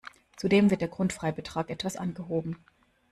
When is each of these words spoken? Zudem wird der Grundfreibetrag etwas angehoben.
Zudem 0.35 0.71
wird 0.71 0.81
der 0.81 0.87
Grundfreibetrag 0.87 1.69
etwas 1.69 1.95
angehoben. 1.95 2.65